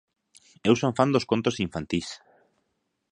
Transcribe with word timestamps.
Eu 0.67 0.73
son 0.81 0.95
fan 0.97 1.09
dos 1.13 1.27
contos 1.31 1.59
infantís. 1.65 2.07